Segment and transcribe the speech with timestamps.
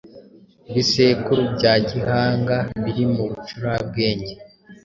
[0.69, 4.33] Ibisekuru bya Gihanga biri mu bucurabwenge